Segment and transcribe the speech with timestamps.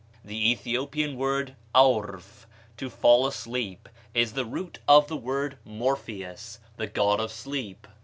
[0.25, 6.87] The Ethiopian word aorf, to fall asleep, is the root of the word Morpheus, the
[6.87, 7.85] god of sleep.